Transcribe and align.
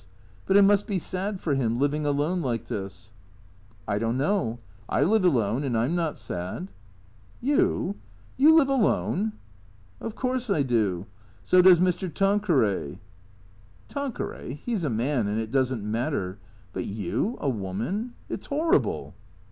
But 0.47 0.57
it 0.57 0.63
must 0.63 0.87
be 0.87 0.97
sad 0.97 1.39
for 1.39 1.53
him— 1.53 1.77
living 1.79 2.07
alone 2.07 2.41
like 2.41 2.65
this."" 2.65 3.11
I 3.87 3.99
don't 3.99 4.17
know. 4.17 4.57
I 4.89 5.03
live 5.03 5.23
alone 5.23 5.63
and 5.63 5.77
I 5.77 5.85
'm 5.85 5.93
not 5.95 6.17
sad."" 6.17 6.71
You? 7.53 7.93
You 8.35 8.55
live 8.55 8.69
alone?"" 8.69 9.33
Of 10.01 10.15
course 10.15 10.49
I 10.49 10.63
do. 10.63 11.05
So 11.43 11.61
does 11.61 11.77
Mr. 11.77 12.11
Tanqueray."" 12.11 12.97
Tanqueray. 13.95 14.55
He 14.55 14.73
's 14.75 14.83
a 14.83 14.89
man, 14.89 15.27
and 15.27 15.39
it 15.39 15.51
does 15.51 15.71
n't 15.71 15.83
matter. 15.83 16.39
But 16.73 16.85
you, 16.85 17.37
a 17.39 17.49
woman 17.49 18.15
It 18.27 18.41
's 18.41 18.47
horrible." 18.47 19.13